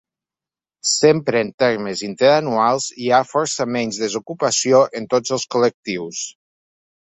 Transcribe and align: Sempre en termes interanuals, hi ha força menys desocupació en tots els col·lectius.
Sempre 0.91 1.41
en 1.45 1.51
termes 1.63 2.01
interanuals, 2.07 2.87
hi 3.03 3.11
ha 3.11 3.21
força 3.33 3.69
menys 3.75 4.01
desocupació 4.07 4.83
en 5.03 5.09
tots 5.15 5.39
els 5.39 5.49
col·lectius. 5.57 6.27